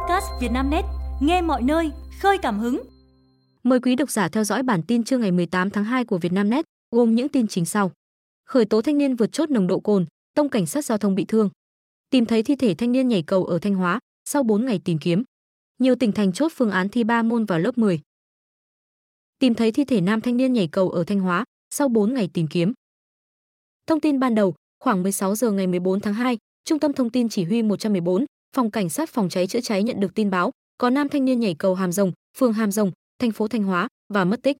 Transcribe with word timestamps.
podcast 0.00 0.26
Vietnamnet, 0.40 0.84
nghe 1.20 1.42
mọi 1.42 1.62
nơi, 1.62 1.90
khơi 2.20 2.38
cảm 2.38 2.58
hứng. 2.58 2.82
Mời 3.62 3.80
quý 3.80 3.96
độc 3.96 4.10
giả 4.10 4.28
theo 4.28 4.44
dõi 4.44 4.62
bản 4.62 4.82
tin 4.82 5.04
trưa 5.04 5.18
ngày 5.18 5.32
18 5.32 5.70
tháng 5.70 5.84
2 5.84 6.04
của 6.04 6.18
Vietnamnet, 6.18 6.64
gồm 6.90 7.14
những 7.14 7.28
tin 7.28 7.46
chính 7.48 7.64
sau. 7.64 7.92
Khởi 8.44 8.64
tố 8.64 8.82
thanh 8.82 8.98
niên 8.98 9.16
vượt 9.16 9.32
chốt 9.32 9.50
nồng 9.50 9.66
độ 9.66 9.80
cồn, 9.80 10.06
tông 10.34 10.48
cảnh 10.48 10.66
sát 10.66 10.84
giao 10.84 10.98
thông 10.98 11.14
bị 11.14 11.24
thương. 11.24 11.50
Tìm 12.10 12.26
thấy 12.26 12.42
thi 12.42 12.56
thể 12.56 12.74
thanh 12.74 12.92
niên 12.92 13.08
nhảy 13.08 13.22
cầu 13.22 13.44
ở 13.44 13.58
Thanh 13.58 13.74
Hóa 13.74 13.98
sau 14.24 14.42
4 14.42 14.66
ngày 14.66 14.80
tìm 14.84 14.98
kiếm. 14.98 15.22
Nhiều 15.78 15.94
tỉnh 15.94 16.12
thành 16.12 16.32
chốt 16.32 16.52
phương 16.54 16.70
án 16.70 16.88
thi 16.88 17.04
3 17.04 17.22
môn 17.22 17.44
vào 17.44 17.58
lớp 17.58 17.78
10. 17.78 18.00
Tìm 19.38 19.54
thấy 19.54 19.72
thi 19.72 19.84
thể 19.84 20.00
nam 20.00 20.20
thanh 20.20 20.36
niên 20.36 20.52
nhảy 20.52 20.68
cầu 20.68 20.90
ở 20.90 21.04
Thanh 21.04 21.20
Hóa 21.20 21.44
sau 21.70 21.88
4 21.88 22.14
ngày 22.14 22.28
tìm 22.32 22.46
kiếm. 22.46 22.72
Thông 23.86 24.00
tin 24.00 24.20
ban 24.20 24.34
đầu, 24.34 24.54
khoảng 24.84 25.02
16 25.02 25.34
giờ 25.34 25.50
ngày 25.50 25.66
14 25.66 26.00
tháng 26.00 26.14
2, 26.14 26.38
Trung 26.64 26.78
tâm 26.78 26.92
Thông 26.92 27.10
tin 27.10 27.28
Chỉ 27.28 27.44
huy 27.44 27.62
114, 27.62 28.24
Phòng 28.56 28.70
Cảnh 28.70 28.88
sát 28.88 29.10
Phòng 29.10 29.28
cháy 29.28 29.46
chữa 29.46 29.60
cháy 29.60 29.82
nhận 29.82 30.00
được 30.00 30.14
tin 30.14 30.30
báo 30.30 30.50
có 30.78 30.90
nam 30.90 31.08
thanh 31.08 31.24
niên 31.24 31.40
nhảy 31.40 31.54
cầu 31.54 31.74
Hàm 31.74 31.92
Rồng, 31.92 32.12
phường 32.38 32.52
Hàm 32.52 32.72
Rồng, 32.72 32.92
thành 33.18 33.32
phố 33.32 33.48
Thanh 33.48 33.62
Hóa 33.62 33.88
và 34.14 34.24
mất 34.24 34.42
tích. 34.42 34.56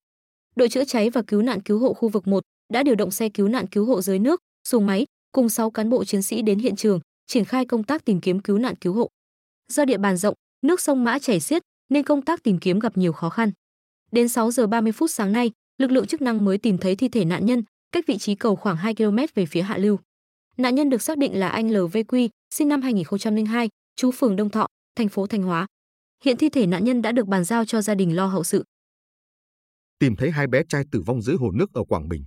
Đội 0.57 0.69
chữa 0.69 0.85
cháy 0.85 1.11
và 1.11 1.23
cứu 1.23 1.43
nạn 1.43 1.63
cứu 1.63 1.79
hộ 1.79 1.93
khu 1.93 2.09
vực 2.09 2.27
1 2.27 2.43
đã 2.73 2.83
điều 2.83 2.95
động 2.95 3.11
xe 3.11 3.29
cứu 3.29 3.49
nạn 3.49 3.67
cứu 3.67 3.85
hộ 3.85 4.03
dưới 4.03 4.19
nước, 4.19 4.41
xuồng 4.69 4.87
máy 4.87 5.07
cùng 5.33 5.49
6 5.49 5.71
cán 5.71 5.91
bộ 5.91 6.05
chiến 6.05 6.23
sĩ 6.23 6.43
đến 6.43 6.59
hiện 6.59 6.77
trường, 6.77 7.01
triển 7.27 7.45
khai 7.45 7.65
công 7.65 7.85
tác 7.85 8.05
tìm 8.05 8.21
kiếm 8.21 8.41
cứu 8.41 8.59
nạn 8.59 8.75
cứu 8.77 8.93
hộ. 8.93 9.09
Do 9.69 9.85
địa 9.85 9.99
bàn 9.99 10.17
rộng, 10.17 10.35
nước 10.63 10.81
sông 10.81 11.05
Mã 11.05 11.19
chảy 11.19 11.41
xiết 11.41 11.63
nên 11.89 12.05
công 12.05 12.23
tác 12.23 12.43
tìm 12.43 12.59
kiếm 12.59 12.79
gặp 12.79 12.97
nhiều 12.97 13.13
khó 13.13 13.29
khăn. 13.29 13.53
Đến 14.13 14.29
6 14.29 14.51
giờ 14.51 14.67
30 14.67 14.93
phút 14.93 15.11
sáng 15.11 15.33
nay, 15.33 15.51
lực 15.79 15.91
lượng 15.91 16.07
chức 16.07 16.23
năng 16.23 16.45
mới 16.45 16.59
tìm 16.59 16.79
thấy 16.79 16.97
thi 16.97 17.09
thể 17.09 17.25
nạn 17.25 17.47
nhân, 17.47 17.63
cách 17.93 18.05
vị 18.07 18.19
trí 18.19 18.35
cầu 18.35 18.57
khoảng 18.57 18.77
2 18.77 18.95
km 18.95 19.17
về 19.35 19.47
phía 19.47 19.63
hạ 19.63 19.79
lưu. 19.79 19.99
Nạn 20.57 20.75
nhân 20.75 20.91
được 20.91 21.03
xác 21.03 21.19
định 21.19 21.39
là 21.39 21.49
anh 21.49 21.69
LVQ, 21.69 22.29
sinh 22.55 22.69
năm 22.69 22.83
2002, 22.83 23.69
chú 23.97 24.11
phường 24.11 24.37
Đông 24.37 24.51
Thọ, 24.51 24.67
thành 24.97 25.09
phố 25.09 25.27
Thanh 25.27 25.43
Hóa. 25.43 25.67
Hiện 26.25 26.37
thi 26.37 26.49
thể 26.49 26.67
nạn 26.67 26.85
nhân 26.85 27.03
đã 27.03 27.13
được 27.13 27.27
bàn 27.27 27.45
giao 27.45 27.65
cho 27.65 27.83
gia 27.83 27.95
đình 27.95 28.17
lo 28.17 28.27
hậu 28.27 28.45
sự. 28.45 28.65
Tìm 29.99 30.17
thấy 30.17 30.31
hai 30.31 30.47
bé 30.47 30.63
trai 30.69 30.85
tử 30.93 31.03
vong 31.07 31.23
dưới 31.23 31.37
hồ 31.37 31.51
nước 31.51 31.73
ở 31.73 31.85
Quảng 31.85 32.09
Bình. 32.09 32.25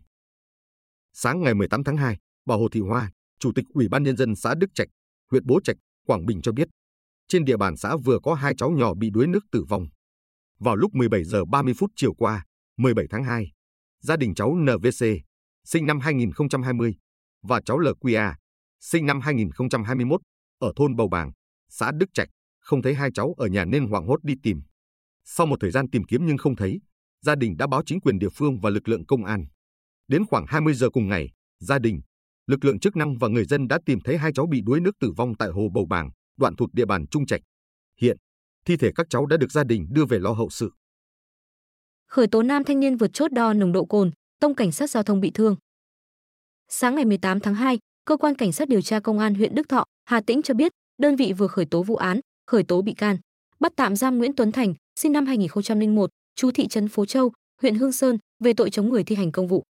Sáng 1.14 1.42
ngày 1.42 1.54
18 1.54 1.84
tháng 1.84 1.98
2, 1.98 2.18
bà 2.46 2.56
Hồ 2.56 2.68
Thị 2.72 2.80
Hoa, 2.80 3.12
Chủ 3.40 3.52
tịch 3.56 3.66
Ủy 3.74 3.88
ban 3.88 4.04
Nhân 4.04 4.18
dân 4.18 4.36
xã 4.36 4.56
Đức 4.56 4.68
Trạch, 4.76 4.88
huyện 5.32 5.46
Bố 5.46 5.60
Trạch, 5.64 5.76
Quảng 6.08 6.26
Bình 6.26 6.42
cho 6.42 6.52
biết, 6.52 6.68
trên 7.28 7.46
địa 7.46 7.58
bàn 7.58 7.78
xã 7.78 7.96
vừa 7.98 8.20
có 8.24 8.34
hai 8.34 8.54
cháu 8.58 8.70
nhỏ 8.70 8.94
bị 8.94 9.10
đuối 9.10 9.28
nước 9.28 9.40
tử 9.52 9.64
vong. 9.70 9.86
Vào 10.60 10.76
lúc 10.76 10.94
17 10.94 11.24
giờ 11.24 11.46
30 11.46 11.74
phút 11.78 11.92
chiều 11.96 12.14
qua, 12.14 12.44
17 12.78 13.06
tháng 13.10 13.24
2, 13.24 13.52
gia 14.00 14.18
đình 14.18 14.36
cháu 14.36 14.56
NVC, 14.56 15.06
sinh 15.64 15.86
năm 15.86 16.00
2020, 16.00 16.96
và 17.44 17.62
cháu 17.66 17.78
LQA, 17.78 18.34
sinh 18.80 19.06
năm 19.06 19.20
2021, 19.20 20.22
ở 20.60 20.74
thôn 20.76 20.96
Bầu 20.96 21.08
Bàng, 21.08 21.32
xã 21.74 21.92
Đức 21.92 22.10
Trạch, 22.14 22.30
không 22.60 22.82
thấy 22.82 22.94
hai 22.94 23.10
cháu 23.14 23.34
ở 23.38 23.48
nhà 23.48 23.66
nên 23.66 23.88
hoảng 23.88 24.08
hốt 24.08 24.24
đi 24.24 24.34
tìm. 24.44 24.62
Sau 25.26 25.46
một 25.48 25.56
thời 25.60 25.72
gian 25.72 25.90
tìm 25.90 26.04
kiếm 26.04 26.26
nhưng 26.26 26.38
không 26.38 26.56
thấy, 26.56 26.82
gia 27.22 27.36
đình 27.36 27.58
đã 27.58 27.68
báo 27.68 27.82
chính 27.86 28.00
quyền 28.02 28.20
địa 28.20 28.30
phương 28.30 28.60
và 28.60 28.70
lực 28.70 28.90
lượng 28.90 29.06
công 29.06 29.26
an. 29.26 29.46
Đến 30.08 30.26
khoảng 30.26 30.46
20 30.48 30.74
giờ 30.74 30.90
cùng 30.90 31.08
ngày, 31.08 31.30
gia 31.60 31.80
đình, 31.80 32.02
lực 32.48 32.66
lượng 32.66 32.80
chức 32.80 32.96
năng 32.96 33.18
và 33.18 33.28
người 33.28 33.46
dân 33.46 33.68
đã 33.68 33.80
tìm 33.86 34.00
thấy 34.04 34.18
hai 34.18 34.32
cháu 34.36 34.46
bị 34.52 34.62
đuối 34.66 34.80
nước 34.80 34.92
tử 35.00 35.12
vong 35.18 35.34
tại 35.40 35.50
hồ 35.50 35.70
Bầu 35.74 35.86
Bàng, 35.90 36.10
đoạn 36.38 36.56
thuộc 36.56 36.74
địa 36.74 36.86
bàn 36.86 37.08
Trung 37.08 37.26
Trạch. 37.26 37.42
Hiện, 38.00 38.18
thi 38.66 38.78
thể 38.78 38.92
các 38.96 39.08
cháu 39.10 39.26
đã 39.26 39.38
được 39.38 39.52
gia 39.52 39.64
đình 39.64 39.88
đưa 39.90 40.06
về 40.06 40.20
lo 40.20 40.32
hậu 40.32 40.50
sự. 40.50 40.72
Khởi 42.08 42.28
tố 42.28 42.44
nam 42.44 42.64
thanh 42.64 42.80
niên 42.80 42.98
vượt 42.98 43.14
chốt 43.14 43.32
đo 43.32 43.54
nồng 43.54 43.72
độ 43.72 43.86
cồn, 43.86 44.12
tông 44.40 44.56
cảnh 44.56 44.72
sát 44.72 44.90
giao 44.90 45.04
thông 45.04 45.20
bị 45.20 45.32
thương. 45.34 45.56
Sáng 46.70 46.96
ngày 46.96 47.06
18 47.06 47.40
tháng 47.40 47.56
2, 47.56 47.80
cơ 48.06 48.18
quan 48.18 48.36
cảnh 48.36 48.52
sát 48.52 48.70
điều 48.70 48.82
tra 48.82 49.00
công 49.00 49.20
an 49.20 49.36
huyện 49.36 49.56
Đức 49.56 49.70
Thọ, 49.70 49.86
Hà 50.06 50.22
Tĩnh 50.22 50.42
cho 50.42 50.54
biết, 50.54 50.72
đơn 50.98 51.16
vị 51.16 51.34
vừa 51.34 51.48
khởi 51.48 51.66
tố 51.66 51.84
vụ 51.84 51.96
án, 51.96 52.20
khởi 52.48 52.64
tố 52.64 52.82
bị 52.82 52.94
can, 52.94 53.18
bắt 53.60 53.74
tạm 53.76 53.96
giam 53.96 54.18
Nguyễn 54.18 54.36
Tuấn 54.36 54.52
Thành, 54.52 54.74
sinh 55.00 55.12
năm 55.12 55.26
2001, 55.26 56.10
chú 56.36 56.52
thị 56.52 56.68
trấn 56.68 56.88
Phố 56.88 57.06
Châu, 57.06 57.32
huyện 57.62 57.76
Hương 57.76 57.92
Sơn 57.92 58.18
về 58.44 58.54
tội 58.54 58.70
chống 58.70 58.90
người 58.90 59.04
thi 59.04 59.16
hành 59.16 59.32
công 59.32 59.48
vụ. 59.48 59.64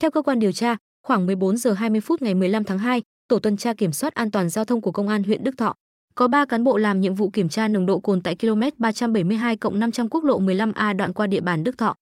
Theo 0.00 0.10
cơ 0.10 0.22
quan 0.22 0.38
điều 0.38 0.52
tra, 0.52 0.76
khoảng 1.06 1.26
14 1.26 1.56
giờ 1.56 1.72
20 1.72 2.00
phút 2.00 2.22
ngày 2.22 2.34
15 2.34 2.64
tháng 2.64 2.78
2, 2.78 3.02
tổ 3.28 3.38
tuần 3.38 3.56
tra 3.56 3.74
kiểm 3.74 3.92
soát 3.92 4.14
an 4.14 4.30
toàn 4.30 4.48
giao 4.48 4.64
thông 4.64 4.80
của 4.80 4.92
công 4.92 5.08
an 5.08 5.22
huyện 5.22 5.44
Đức 5.44 5.56
Thọ 5.56 5.74
có 6.18 6.28
3 6.28 6.44
cán 6.44 6.64
bộ 6.64 6.76
làm 6.76 7.00
nhiệm 7.00 7.14
vụ 7.14 7.30
kiểm 7.30 7.48
tra 7.48 7.68
nồng 7.68 7.86
độ 7.86 8.00
cồn 8.00 8.22
tại 8.22 8.36
km 8.36 8.62
372 8.78 9.56
500 9.72 10.08
quốc 10.08 10.24
lộ 10.24 10.40
15A 10.40 10.96
đoạn 10.96 11.12
qua 11.12 11.26
địa 11.26 11.40
bàn 11.40 11.64
Đức 11.64 11.78
Thọ. 11.78 11.94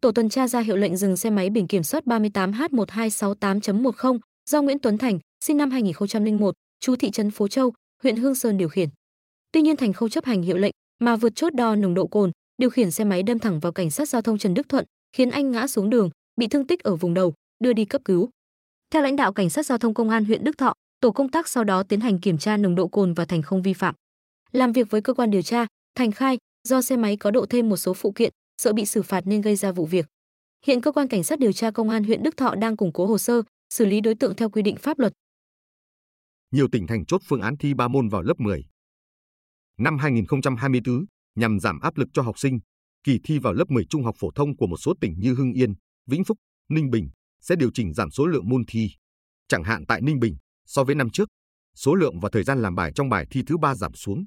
Tổ 0.00 0.12
tuần 0.12 0.28
tra 0.28 0.48
ra 0.48 0.60
hiệu 0.60 0.76
lệnh 0.76 0.96
dừng 0.96 1.16
xe 1.16 1.30
máy 1.30 1.50
biển 1.50 1.66
kiểm 1.66 1.82
soát 1.82 2.04
38H1268.10 2.06 4.18
do 4.50 4.62
Nguyễn 4.62 4.78
Tuấn 4.78 4.98
Thành, 4.98 5.18
sinh 5.44 5.56
năm 5.56 5.70
2001, 5.70 6.54
chú 6.80 6.96
thị 6.96 7.10
trấn 7.10 7.30
Phố 7.30 7.48
Châu, 7.48 7.72
huyện 8.04 8.16
Hương 8.16 8.34
Sơn 8.34 8.58
điều 8.58 8.68
khiển. 8.68 8.88
Tuy 9.52 9.62
nhiên 9.62 9.76
Thành 9.76 9.92
không 9.92 10.10
chấp 10.10 10.24
hành 10.24 10.42
hiệu 10.42 10.56
lệnh 10.56 10.72
mà 11.00 11.16
vượt 11.16 11.34
chốt 11.34 11.54
đo 11.54 11.74
nồng 11.74 11.94
độ 11.94 12.06
cồn, 12.06 12.30
điều 12.58 12.70
khiển 12.70 12.90
xe 12.90 13.04
máy 13.04 13.22
đâm 13.22 13.38
thẳng 13.38 13.60
vào 13.60 13.72
cảnh 13.72 13.90
sát 13.90 14.08
giao 14.08 14.22
thông 14.22 14.38
Trần 14.38 14.54
Đức 14.54 14.68
Thuận, 14.68 14.84
khiến 15.16 15.30
anh 15.30 15.50
ngã 15.50 15.66
xuống 15.66 15.90
đường, 15.90 16.10
bị 16.36 16.46
thương 16.46 16.66
tích 16.66 16.82
ở 16.82 16.96
vùng 16.96 17.14
đầu, 17.14 17.34
đưa 17.64 17.72
đi 17.72 17.84
cấp 17.84 18.02
cứu. 18.04 18.28
Theo 18.90 19.02
lãnh 19.02 19.16
đạo 19.16 19.32
cảnh 19.32 19.50
sát 19.50 19.66
giao 19.66 19.78
thông 19.78 19.94
công 19.94 20.10
an 20.10 20.24
huyện 20.24 20.44
Đức 20.44 20.58
Thọ, 20.58 20.74
tổ 21.00 21.10
công 21.10 21.28
tác 21.28 21.48
sau 21.48 21.64
đó 21.64 21.82
tiến 21.82 22.00
hành 22.00 22.18
kiểm 22.18 22.38
tra 22.38 22.56
nồng 22.56 22.74
độ 22.74 22.88
cồn 22.88 23.14
và 23.14 23.24
Thành 23.24 23.42
không 23.42 23.62
vi 23.62 23.72
phạm. 23.72 23.94
Làm 24.52 24.72
việc 24.72 24.90
với 24.90 25.00
cơ 25.00 25.14
quan 25.14 25.30
điều 25.30 25.42
tra, 25.42 25.66
Thành 25.94 26.12
khai 26.12 26.38
do 26.68 26.82
xe 26.82 26.96
máy 26.96 27.16
có 27.16 27.30
độ 27.30 27.46
thêm 27.46 27.68
một 27.68 27.76
số 27.76 27.94
phụ 27.94 28.12
kiện, 28.12 28.32
sợ 28.62 28.72
bị 28.72 28.86
xử 28.86 29.02
phạt 29.02 29.26
nên 29.26 29.40
gây 29.40 29.56
ra 29.56 29.72
vụ 29.72 29.86
việc. 29.86 30.06
Hiện 30.66 30.80
cơ 30.80 30.92
quan 30.92 31.08
cảnh 31.08 31.24
sát 31.24 31.38
điều 31.38 31.52
tra 31.52 31.70
công 31.70 31.90
an 31.90 32.04
huyện 32.04 32.22
Đức 32.22 32.36
Thọ 32.36 32.54
đang 32.54 32.76
củng 32.76 32.92
cố 32.92 33.06
hồ 33.06 33.18
sơ, 33.18 33.42
xử 33.74 33.86
lý 33.86 34.00
đối 34.00 34.14
tượng 34.14 34.34
theo 34.34 34.48
quy 34.48 34.62
định 34.62 34.76
pháp 34.76 34.98
luật. 34.98 35.12
Nhiều 36.54 36.68
tỉnh 36.72 36.86
thành 36.86 37.06
chốt 37.06 37.20
phương 37.24 37.40
án 37.40 37.56
thi 37.56 37.74
3 37.74 37.88
môn 37.88 38.08
vào 38.08 38.22
lớp 38.22 38.40
10. 38.40 38.64
Năm 39.78 39.98
2024, 39.98 41.04
nhằm 41.34 41.60
giảm 41.60 41.80
áp 41.80 41.96
lực 41.96 42.08
cho 42.12 42.22
học 42.22 42.38
sinh, 42.38 42.58
kỳ 43.04 43.18
thi 43.24 43.38
vào 43.38 43.52
lớp 43.52 43.64
10 43.70 43.84
trung 43.90 44.04
học 44.04 44.14
phổ 44.18 44.30
thông 44.34 44.56
của 44.56 44.66
một 44.66 44.76
số 44.76 44.94
tỉnh 45.00 45.14
như 45.18 45.34
Hưng 45.34 45.52
Yên, 45.52 45.74
Vĩnh 46.06 46.24
Phúc, 46.24 46.38
Ninh 46.68 46.90
Bình 46.90 47.10
sẽ 47.40 47.56
điều 47.56 47.70
chỉnh 47.74 47.94
giảm 47.94 48.10
số 48.10 48.26
lượng 48.26 48.48
môn 48.48 48.62
thi. 48.68 48.90
Chẳng 49.48 49.64
hạn 49.64 49.84
tại 49.88 50.00
Ninh 50.00 50.18
Bình, 50.20 50.36
so 50.66 50.84
với 50.84 50.94
năm 50.94 51.10
trước, 51.10 51.28
số 51.74 51.94
lượng 51.94 52.20
và 52.20 52.28
thời 52.32 52.44
gian 52.44 52.62
làm 52.62 52.74
bài 52.74 52.92
trong 52.94 53.08
bài 53.08 53.26
thi 53.30 53.42
thứ 53.46 53.56
ba 53.56 53.74
giảm 53.74 53.94
xuống. 53.94 54.24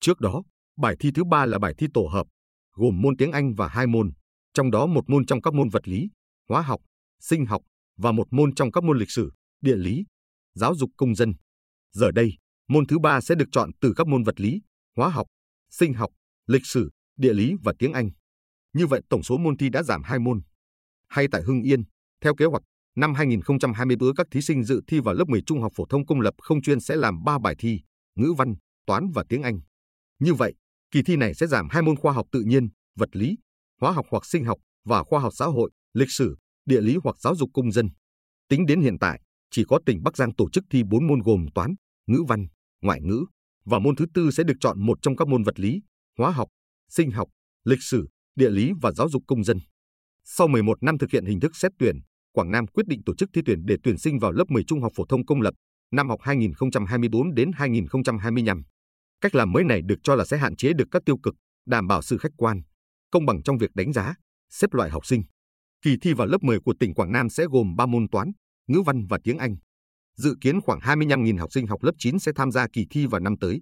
Trước 0.00 0.20
đó, 0.20 0.42
bài 0.76 0.96
thi 1.00 1.10
thứ 1.14 1.24
ba 1.24 1.46
là 1.46 1.58
bài 1.58 1.74
thi 1.78 1.86
tổ 1.94 2.06
hợp, 2.06 2.26
gồm 2.72 3.02
môn 3.02 3.16
tiếng 3.16 3.32
Anh 3.32 3.54
và 3.54 3.68
hai 3.68 3.86
môn, 3.86 4.12
trong 4.54 4.70
đó 4.70 4.86
một 4.86 5.10
môn 5.10 5.26
trong 5.26 5.42
các 5.42 5.54
môn 5.54 5.68
vật 5.68 5.88
lý, 5.88 6.08
hóa 6.48 6.62
học, 6.62 6.80
sinh 7.20 7.46
học 7.46 7.62
và 7.96 8.12
một 8.12 8.26
môn 8.30 8.54
trong 8.54 8.72
các 8.72 8.84
môn 8.84 8.98
lịch 8.98 9.10
sử, 9.10 9.32
địa 9.60 9.76
lý, 9.76 10.04
giáo 10.54 10.74
dục 10.74 10.90
công 10.96 11.14
dân. 11.14 11.34
Giờ 11.94 12.10
đây, 12.10 12.32
môn 12.68 12.86
thứ 12.86 12.98
ba 12.98 13.20
sẽ 13.20 13.34
được 13.34 13.48
chọn 13.52 13.70
từ 13.80 13.92
các 13.96 14.06
môn 14.06 14.22
vật 14.22 14.40
lý, 14.40 14.60
hóa 14.96 15.08
học, 15.08 15.26
sinh 15.70 15.94
học, 15.94 16.10
lịch 16.46 16.66
sử, 16.66 16.90
địa 17.16 17.32
lý 17.32 17.54
và 17.62 17.72
tiếng 17.78 17.92
Anh. 17.92 18.10
Như 18.72 18.86
vậy 18.86 19.00
tổng 19.10 19.22
số 19.22 19.38
môn 19.38 19.56
thi 19.56 19.68
đã 19.68 19.82
giảm 19.82 20.02
2 20.02 20.18
môn. 20.18 20.40
Hay 21.08 21.26
tại 21.32 21.42
Hưng 21.42 21.62
Yên, 21.62 21.82
theo 22.20 22.34
kế 22.34 22.44
hoạch, 22.44 22.62
năm 22.96 23.14
2024 23.14 24.14
các 24.14 24.26
thí 24.30 24.40
sinh 24.42 24.64
dự 24.64 24.80
thi 24.86 25.00
vào 25.00 25.14
lớp 25.14 25.28
10 25.28 25.42
trung 25.46 25.60
học 25.60 25.72
phổ 25.76 25.86
thông 25.86 26.06
công 26.06 26.20
lập 26.20 26.34
không 26.38 26.62
chuyên 26.62 26.80
sẽ 26.80 26.96
làm 26.96 27.24
3 27.24 27.38
bài 27.38 27.54
thi, 27.58 27.80
ngữ 28.14 28.32
văn, 28.38 28.54
toán 28.86 29.10
và 29.14 29.24
tiếng 29.28 29.42
Anh. 29.42 29.60
Như 30.18 30.34
vậy, 30.34 30.54
kỳ 30.90 31.02
thi 31.02 31.16
này 31.16 31.34
sẽ 31.34 31.46
giảm 31.46 31.68
hai 31.70 31.82
môn 31.82 31.96
khoa 31.96 32.12
học 32.12 32.26
tự 32.32 32.40
nhiên, 32.40 32.68
vật 32.96 33.08
lý, 33.12 33.36
hóa 33.80 33.92
học 33.92 34.06
hoặc 34.10 34.26
sinh 34.26 34.44
học 34.44 34.58
và 34.84 35.02
khoa 35.02 35.20
học 35.20 35.32
xã 35.36 35.44
hội, 35.44 35.70
lịch 35.94 36.10
sử, 36.10 36.36
địa 36.66 36.80
lý 36.80 36.96
hoặc 37.04 37.16
giáo 37.20 37.36
dục 37.36 37.50
công 37.54 37.72
dân. 37.72 37.88
Tính 38.48 38.66
đến 38.66 38.80
hiện 38.80 38.98
tại, 38.98 39.20
chỉ 39.50 39.64
có 39.68 39.78
tỉnh 39.86 40.02
Bắc 40.02 40.16
Giang 40.16 40.34
tổ 40.34 40.50
chức 40.50 40.64
thi 40.70 40.82
4 40.82 41.06
môn 41.06 41.20
gồm 41.20 41.46
toán, 41.54 41.74
ngữ 42.06 42.24
văn, 42.28 42.46
ngoại 42.82 43.00
ngữ 43.00 43.24
và 43.64 43.78
môn 43.78 43.96
thứ 43.96 44.06
tư 44.14 44.30
sẽ 44.30 44.44
được 44.44 44.56
chọn 44.60 44.86
một 44.86 44.98
trong 45.02 45.16
các 45.16 45.28
môn 45.28 45.42
vật 45.42 45.60
lý, 45.60 45.82
hóa 46.18 46.30
học, 46.30 46.48
sinh 46.88 47.10
học, 47.10 47.28
lịch 47.64 47.82
sử, 47.82 48.08
địa 48.36 48.50
lý 48.50 48.72
và 48.82 48.92
giáo 48.92 49.08
dục 49.08 49.22
công 49.26 49.44
dân. 49.44 49.58
Sau 50.24 50.48
11 50.48 50.82
năm 50.82 50.98
thực 50.98 51.10
hiện 51.10 51.24
hình 51.24 51.40
thức 51.40 51.56
xét 51.56 51.72
tuyển, 51.78 52.00
Quảng 52.32 52.50
Nam 52.50 52.66
quyết 52.66 52.86
định 52.86 53.00
tổ 53.06 53.14
chức 53.14 53.28
thi 53.32 53.40
tuyển 53.46 53.66
để 53.66 53.76
tuyển 53.82 53.98
sinh 53.98 54.18
vào 54.18 54.32
lớp 54.32 54.44
10 54.48 54.64
trung 54.64 54.80
học 54.80 54.92
phổ 54.96 55.04
thông 55.06 55.26
công 55.26 55.40
lập 55.40 55.54
năm 55.94 56.08
học 56.08 56.20
2024 56.22 57.34
đến 57.34 57.50
2025. 57.54 58.62
Cách 59.20 59.34
làm 59.34 59.52
mới 59.52 59.64
này 59.64 59.80
được 59.84 59.98
cho 60.02 60.14
là 60.14 60.24
sẽ 60.24 60.38
hạn 60.38 60.56
chế 60.56 60.72
được 60.72 60.84
các 60.90 61.02
tiêu 61.06 61.18
cực, 61.22 61.34
đảm 61.66 61.86
bảo 61.86 62.02
sự 62.02 62.18
khách 62.18 62.32
quan, 62.36 62.62
công 63.10 63.26
bằng 63.26 63.42
trong 63.42 63.58
việc 63.58 63.70
đánh 63.74 63.92
giá, 63.92 64.14
xếp 64.50 64.72
loại 64.72 64.90
học 64.90 65.06
sinh. 65.06 65.22
Kỳ 65.82 65.96
thi 66.02 66.12
vào 66.12 66.26
lớp 66.26 66.42
10 66.42 66.60
của 66.60 66.74
tỉnh 66.80 66.94
Quảng 66.94 67.12
Nam 67.12 67.30
sẽ 67.30 67.44
gồm 67.50 67.76
3 67.76 67.86
môn 67.86 68.08
toán, 68.08 68.32
ngữ 68.66 68.82
văn 68.86 69.06
và 69.06 69.18
tiếng 69.24 69.38
Anh. 69.38 69.56
Dự 70.16 70.36
kiến 70.40 70.60
khoảng 70.60 70.78
25.000 70.78 71.38
học 71.38 71.52
sinh 71.52 71.66
học 71.66 71.82
lớp 71.82 71.92
9 71.98 72.18
sẽ 72.18 72.32
tham 72.36 72.50
gia 72.50 72.66
kỳ 72.68 72.86
thi 72.90 73.06
vào 73.06 73.20
năm 73.20 73.36
tới. 73.40 73.60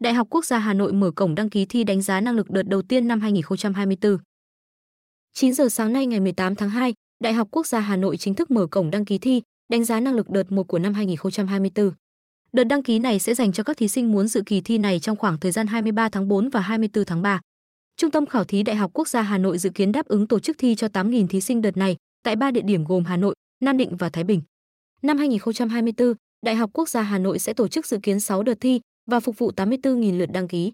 Đại 0.00 0.14
học 0.14 0.26
Quốc 0.30 0.44
gia 0.44 0.58
Hà 0.58 0.74
Nội 0.74 0.92
mở 0.92 1.10
cổng 1.10 1.34
đăng 1.34 1.50
ký 1.50 1.66
thi 1.66 1.84
đánh 1.84 2.02
giá 2.02 2.20
năng 2.20 2.34
lực 2.34 2.50
đợt 2.50 2.62
đầu 2.62 2.82
tiên 2.82 3.08
năm 3.08 3.20
2024. 3.20 4.18
9 5.34 5.54
giờ 5.54 5.68
sáng 5.68 5.92
nay 5.92 6.06
ngày 6.06 6.20
18 6.20 6.54
tháng 6.54 6.70
2, 6.70 6.94
Đại 7.20 7.32
học 7.32 7.48
Quốc 7.50 7.66
gia 7.66 7.80
Hà 7.80 7.96
Nội 7.96 8.16
chính 8.16 8.34
thức 8.34 8.50
mở 8.50 8.66
cổng 8.66 8.90
đăng 8.90 9.04
ký 9.04 9.18
thi 9.18 9.42
đánh 9.68 9.84
giá 9.84 10.00
năng 10.00 10.14
lực 10.14 10.30
đợt 10.30 10.52
1 10.52 10.64
của 10.68 10.78
năm 10.78 10.94
2024. 10.94 11.90
Đợt 12.52 12.64
đăng 12.64 12.82
ký 12.82 12.98
này 12.98 13.18
sẽ 13.18 13.34
dành 13.34 13.52
cho 13.52 13.62
các 13.62 13.76
thí 13.76 13.88
sinh 13.88 14.12
muốn 14.12 14.28
dự 14.28 14.42
kỳ 14.46 14.60
thi 14.60 14.78
này 14.78 15.00
trong 15.00 15.16
khoảng 15.16 15.40
thời 15.40 15.52
gian 15.52 15.66
23 15.66 16.08
tháng 16.08 16.28
4 16.28 16.48
và 16.48 16.60
24 16.60 17.04
tháng 17.04 17.22
3. 17.22 17.40
Trung 17.96 18.10
tâm 18.10 18.26
khảo 18.26 18.44
thí 18.44 18.62
Đại 18.62 18.76
học 18.76 18.90
Quốc 18.94 19.08
gia 19.08 19.22
Hà 19.22 19.38
Nội 19.38 19.58
dự 19.58 19.70
kiến 19.70 19.92
đáp 19.92 20.06
ứng 20.06 20.28
tổ 20.28 20.38
chức 20.40 20.58
thi 20.58 20.74
cho 20.74 20.86
8.000 20.86 21.26
thí 21.26 21.40
sinh 21.40 21.62
đợt 21.62 21.76
này 21.76 21.96
tại 22.22 22.36
3 22.36 22.50
địa 22.50 22.62
điểm 22.64 22.84
gồm 22.84 23.04
Hà 23.04 23.16
Nội, 23.16 23.34
Nam 23.60 23.76
Định 23.76 23.96
và 23.96 24.08
Thái 24.08 24.24
Bình. 24.24 24.42
Năm 25.02 25.18
2024, 25.18 26.14
Đại 26.42 26.54
học 26.54 26.70
Quốc 26.72 26.88
gia 26.88 27.02
Hà 27.02 27.18
Nội 27.18 27.38
sẽ 27.38 27.52
tổ 27.52 27.68
chức 27.68 27.86
dự 27.86 27.98
kiến 28.02 28.20
6 28.20 28.42
đợt 28.42 28.54
thi 28.60 28.80
và 29.10 29.20
phục 29.20 29.38
vụ 29.38 29.50
84.000 29.56 30.18
lượt 30.18 30.28
đăng 30.32 30.48
ký. 30.48 30.72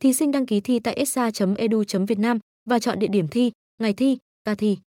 Thí 0.00 0.12
sinh 0.12 0.32
đăng 0.32 0.46
ký 0.46 0.60
thi 0.60 0.78
tại 0.78 0.94
esa.edu.vn 0.94 2.38
và 2.70 2.78
chọn 2.78 2.98
địa 2.98 3.06
điểm 3.06 3.28
thi, 3.28 3.52
ngày 3.82 3.92
thi, 3.92 4.18
ca 4.44 4.54
thi. 4.54 4.78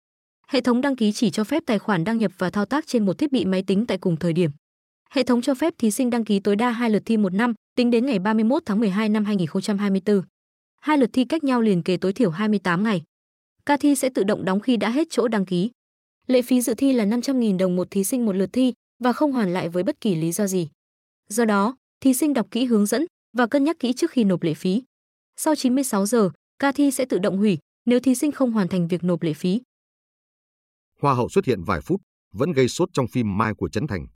Hệ 0.49 0.61
thống 0.61 0.81
đăng 0.81 0.97
ký 0.97 1.13
chỉ 1.13 1.31
cho 1.31 1.45
phép 1.45 1.63
tài 1.67 1.79
khoản 1.79 2.05
đăng 2.05 2.19
nhập 2.19 2.33
và 2.39 2.51
thao 2.51 2.65
tác 2.65 2.87
trên 2.87 3.07
một 3.07 3.19
thiết 3.19 3.33
bị 3.33 3.45
máy 3.45 3.63
tính 3.63 3.87
tại 3.87 3.99
cùng 3.99 4.17
thời 4.17 4.33
điểm. 4.33 4.51
Hệ 5.11 5.23
thống 5.23 5.43
cho 5.43 5.55
phép 5.55 5.75
thí 5.79 5.91
sinh 5.91 6.11
đăng 6.11 6.25
ký 6.25 6.41
tối 6.41 6.57
đa 6.57 6.71
hai 6.71 6.91
lượt 6.91 7.03
thi 7.07 7.17
một 7.17 7.35
năm, 7.35 7.55
tính 7.77 7.91
đến 7.91 8.07
ngày 8.07 8.19
31 8.19 8.63
tháng 8.67 8.81
12 8.81 9.09
năm 9.09 9.25
2024. 9.25 10.23
Hai 10.81 10.99
lượt 10.99 11.11
thi 11.13 11.25
cách 11.25 11.45
nhau 11.45 11.61
liền 11.61 11.83
kề 11.83 11.97
tối 11.97 12.13
thiểu 12.13 12.31
28 12.31 12.85
ngày. 12.85 13.03
Ca 13.67 13.77
thi 13.77 13.95
sẽ 13.95 14.09
tự 14.09 14.25
động 14.25 14.45
đóng 14.45 14.61
khi 14.61 14.77
đã 14.77 14.91
hết 14.91 15.07
chỗ 15.11 15.29
đăng 15.29 15.47
ký. 15.47 15.71
Lệ 16.27 16.43
phí 16.43 16.61
dự 16.61 16.75
thi 16.75 16.93
là 16.93 17.05
500.000 17.05 17.59
đồng 17.59 17.77
một 17.77 17.91
thí 17.91 18.05
sinh 18.05 18.27
một 18.27 18.33
lượt 18.33 18.51
thi 18.53 18.73
và 18.99 19.13
không 19.13 19.33
hoàn 19.33 19.53
lại 19.53 19.69
với 19.69 19.83
bất 19.83 20.01
kỳ 20.01 20.15
lý 20.15 20.33
do 20.33 20.47
gì. 20.47 20.69
Do 21.29 21.45
đó, 21.45 21.77
thí 22.01 22.15
sinh 22.15 22.35
đọc 22.35 22.47
kỹ 22.51 22.65
hướng 22.65 22.87
dẫn 22.87 23.07
và 23.33 23.47
cân 23.47 23.65
nhắc 23.65 23.77
kỹ 23.79 23.93
trước 23.93 24.11
khi 24.11 24.25
nộp 24.25 24.43
lệ 24.43 24.55
phí. 24.55 24.83
Sau 25.37 25.55
96 25.55 26.07
giờ, 26.07 26.31
ca 26.59 26.73
thi 26.73 26.91
sẽ 26.91 27.05
tự 27.05 27.19
động 27.19 27.37
hủy 27.39 27.59
nếu 27.87 28.01
thí 28.01 28.15
sinh 28.15 28.33
không 28.33 28.53
hoàn 28.53 28.69
thành 28.69 28.89
việc 28.89 29.05
nộp 29.05 29.23
lệ 29.23 29.33
phí. 29.33 29.61
Hoa 31.01 31.15
hậu 31.15 31.29
xuất 31.29 31.45
hiện 31.45 31.63
vài 31.63 31.81
phút, 31.81 32.01
vẫn 32.33 32.53
gây 32.53 32.69
sốt 32.69 32.89
trong 32.93 33.09
phim 33.09 33.39
Mai 33.39 33.55
của 33.55 33.69
Trấn 33.69 33.87
Thành. 33.87 34.07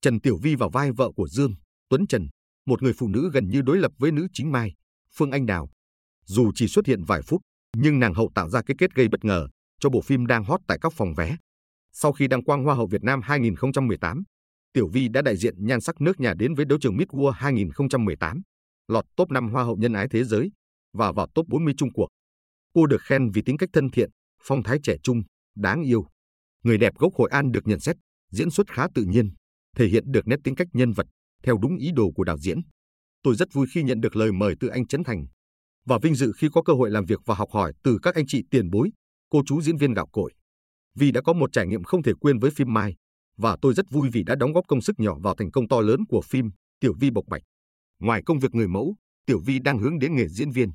Trần 0.00 0.20
Tiểu 0.20 0.38
Vi 0.42 0.54
vào 0.54 0.70
vai 0.70 0.92
vợ 0.92 1.10
của 1.16 1.28
Dương, 1.28 1.54
Tuấn 1.88 2.06
Trần, 2.06 2.28
một 2.66 2.82
người 2.82 2.92
phụ 2.98 3.08
nữ 3.08 3.30
gần 3.32 3.48
như 3.48 3.62
đối 3.62 3.78
lập 3.78 3.92
với 3.98 4.12
nữ 4.12 4.26
chính 4.32 4.52
Mai, 4.52 4.74
Phương 5.16 5.30
Anh 5.30 5.46
Đào. 5.46 5.68
Dù 6.26 6.52
chỉ 6.54 6.68
xuất 6.68 6.86
hiện 6.86 7.04
vài 7.04 7.22
phút, 7.22 7.40
nhưng 7.76 7.98
nàng 7.98 8.14
hậu 8.14 8.30
tạo 8.34 8.48
ra 8.48 8.62
cái 8.62 8.74
kết 8.78 8.94
gây 8.94 9.08
bất 9.08 9.24
ngờ 9.24 9.48
cho 9.80 9.90
bộ 9.90 10.00
phim 10.00 10.26
đang 10.26 10.44
hot 10.44 10.60
tại 10.66 10.78
các 10.80 10.92
phòng 10.92 11.14
vé. 11.16 11.36
Sau 11.92 12.12
khi 12.12 12.28
đăng 12.28 12.44
quang 12.44 12.64
Hoa 12.64 12.74
hậu 12.74 12.86
Việt 12.86 13.02
Nam 13.02 13.20
2018, 13.22 14.22
Tiểu 14.72 14.88
Vi 14.88 15.08
đã 15.08 15.22
đại 15.22 15.36
diện 15.36 15.54
nhan 15.58 15.80
sắc 15.80 16.00
nước 16.00 16.20
nhà 16.20 16.34
đến 16.34 16.54
với 16.54 16.64
đấu 16.64 16.78
trường 16.78 16.96
Miss 16.96 17.10
World 17.10 17.30
2018, 17.30 18.42
lọt 18.88 19.04
top 19.16 19.30
5 19.30 19.48
Hoa 19.48 19.64
hậu 19.64 19.76
nhân 19.76 19.92
ái 19.92 20.06
thế 20.10 20.24
giới 20.24 20.50
và 20.92 21.12
vào 21.12 21.26
top 21.34 21.46
40 21.48 21.74
Trung 21.76 21.92
cuộc. 21.92 22.08
Cô 22.74 22.86
được 22.86 23.02
khen 23.02 23.30
vì 23.30 23.42
tính 23.42 23.56
cách 23.56 23.68
thân 23.72 23.90
thiện, 23.90 24.10
phong 24.42 24.62
thái 24.62 24.78
trẻ 24.82 24.96
trung, 25.02 25.22
đáng 25.56 25.82
yêu. 25.82 26.06
Người 26.64 26.78
đẹp 26.78 26.94
gốc 26.98 27.14
Hội 27.14 27.30
An 27.30 27.52
được 27.52 27.66
nhận 27.66 27.80
xét, 27.80 27.96
diễn 28.30 28.50
xuất 28.50 28.72
khá 28.72 28.86
tự 28.94 29.04
nhiên, 29.04 29.30
thể 29.76 29.86
hiện 29.86 30.04
được 30.06 30.26
nét 30.26 30.36
tính 30.44 30.54
cách 30.54 30.68
nhân 30.72 30.92
vật 30.92 31.06
theo 31.42 31.58
đúng 31.62 31.76
ý 31.76 31.90
đồ 31.94 32.10
của 32.14 32.24
đạo 32.24 32.38
diễn. 32.38 32.58
Tôi 33.22 33.34
rất 33.34 33.52
vui 33.52 33.66
khi 33.74 33.82
nhận 33.82 34.00
được 34.00 34.16
lời 34.16 34.32
mời 34.32 34.54
từ 34.60 34.68
anh 34.68 34.86
Trấn 34.86 35.04
Thành 35.04 35.26
và 35.86 35.98
vinh 36.02 36.14
dự 36.14 36.32
khi 36.36 36.48
có 36.52 36.62
cơ 36.62 36.72
hội 36.72 36.90
làm 36.90 37.04
việc 37.04 37.20
và 37.24 37.34
học 37.34 37.48
hỏi 37.52 37.72
từ 37.82 37.98
các 38.02 38.14
anh 38.14 38.24
chị 38.26 38.42
tiền 38.50 38.70
bối, 38.70 38.90
cô 39.34 39.42
chú 39.46 39.60
diễn 39.62 39.76
viên 39.76 39.94
gạo 39.94 40.06
cội. 40.12 40.32
Vì 40.94 41.10
đã 41.10 41.20
có 41.22 41.32
một 41.32 41.52
trải 41.52 41.66
nghiệm 41.66 41.82
không 41.82 42.02
thể 42.02 42.12
quên 42.20 42.38
với 42.38 42.50
phim 42.50 42.74
Mai 42.74 42.94
và 43.36 43.56
tôi 43.62 43.74
rất 43.74 43.86
vui 43.90 44.08
vì 44.12 44.22
đã 44.22 44.34
đóng 44.34 44.52
góp 44.52 44.64
công 44.68 44.80
sức 44.80 45.00
nhỏ 45.00 45.16
vào 45.22 45.34
thành 45.34 45.50
công 45.50 45.68
to 45.68 45.80
lớn 45.80 46.00
của 46.08 46.20
phim 46.20 46.50
Tiểu 46.80 46.94
Vi 47.00 47.10
Bộc 47.10 47.24
Bạch. 47.26 47.42
Ngoài 48.00 48.22
công 48.26 48.38
việc 48.38 48.54
người 48.54 48.68
mẫu, 48.68 48.96
Tiểu 49.26 49.40
Vi 49.46 49.58
đang 49.58 49.78
hướng 49.78 49.98
đến 49.98 50.16
nghề 50.16 50.28
diễn 50.28 50.50
viên. 50.50 50.70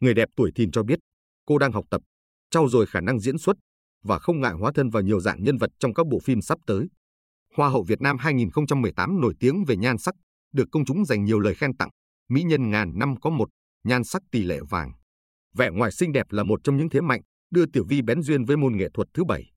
Người 0.00 0.14
đẹp 0.14 0.28
tuổi 0.36 0.52
thìn 0.54 0.70
cho 0.70 0.82
biết, 0.82 0.98
cô 1.46 1.58
đang 1.58 1.72
học 1.72 1.84
tập, 1.90 2.02
trau 2.50 2.68
dồi 2.68 2.86
khả 2.86 3.00
năng 3.00 3.20
diễn 3.20 3.38
xuất 3.38 3.56
và 4.04 4.18
không 4.18 4.40
ngại 4.40 4.52
hóa 4.52 4.72
thân 4.74 4.90
vào 4.90 5.02
nhiều 5.02 5.20
dạng 5.20 5.42
nhân 5.42 5.58
vật 5.58 5.70
trong 5.78 5.94
các 5.94 6.06
bộ 6.06 6.18
phim 6.18 6.40
sắp 6.40 6.58
tới. 6.66 6.86
Hoa 7.56 7.68
hậu 7.68 7.82
Việt 7.82 8.00
Nam 8.00 8.18
2018 8.18 9.20
nổi 9.20 9.34
tiếng 9.40 9.64
về 9.64 9.76
nhan 9.76 9.98
sắc, 9.98 10.14
được 10.52 10.68
công 10.72 10.84
chúng 10.84 11.04
dành 11.04 11.24
nhiều 11.24 11.38
lời 11.38 11.54
khen 11.54 11.76
tặng. 11.76 11.90
Mỹ 12.28 12.42
nhân 12.42 12.70
ngàn 12.70 12.98
năm 12.98 13.20
có 13.20 13.30
một, 13.30 13.48
nhan 13.84 14.04
sắc 14.04 14.22
tỷ 14.30 14.42
lệ 14.42 14.60
vàng. 14.70 14.92
Vẻ 15.54 15.70
ngoài 15.70 15.92
xinh 15.92 16.12
đẹp 16.12 16.26
là 16.30 16.42
một 16.42 16.60
trong 16.64 16.76
những 16.76 16.88
thế 16.88 17.00
mạnh 17.00 17.20
đưa 17.52 17.66
Tiểu 17.66 17.84
Vi 17.88 18.02
bén 18.02 18.22
duyên 18.22 18.44
với 18.44 18.56
môn 18.56 18.76
nghệ 18.76 18.88
thuật 18.94 19.08
thứ 19.14 19.24
bảy. 19.24 19.50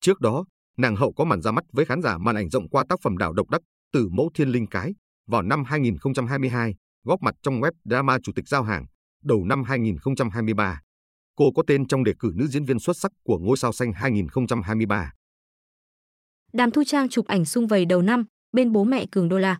Trước 0.00 0.20
đó, 0.20 0.44
nàng 0.76 0.96
hậu 0.96 1.12
có 1.12 1.24
màn 1.24 1.42
ra 1.42 1.50
mắt 1.50 1.64
với 1.72 1.84
khán 1.84 2.02
giả 2.02 2.18
màn 2.18 2.36
ảnh 2.36 2.50
rộng 2.50 2.68
qua 2.68 2.84
tác 2.88 3.00
phẩm 3.02 3.18
Đảo 3.18 3.32
độc 3.32 3.50
đắc 3.50 3.60
từ 3.92 4.08
mẫu 4.08 4.30
thiên 4.34 4.48
linh 4.48 4.66
cái 4.66 4.94
vào 5.26 5.42
năm 5.42 5.64
2022, 5.64 6.74
góp 7.04 7.22
mặt 7.22 7.34
trong 7.42 7.60
web 7.60 7.72
drama 7.84 8.18
Chủ 8.22 8.32
tịch 8.32 8.48
giao 8.48 8.62
hàng 8.62 8.86
đầu 9.24 9.44
năm 9.44 9.64
2023. 9.64 10.80
Cô 11.36 11.52
có 11.56 11.62
tên 11.66 11.86
trong 11.86 12.04
đề 12.04 12.12
cử 12.18 12.32
nữ 12.34 12.46
diễn 12.46 12.64
viên 12.64 12.78
xuất 12.78 12.96
sắc 12.96 13.12
của 13.24 13.38
ngôi 13.38 13.56
sao 13.56 13.72
xanh 13.72 13.92
2023. 13.92 15.12
Đàm 16.52 16.70
Thu 16.70 16.84
Trang 16.84 17.08
chụp 17.08 17.26
ảnh 17.26 17.44
sung 17.44 17.66
vầy 17.66 17.84
đầu 17.84 18.02
năm 18.02 18.24
bên 18.52 18.72
bố 18.72 18.84
mẹ 18.84 19.06
Cường 19.12 19.28
Đô 19.28 19.38
La. 19.38 19.58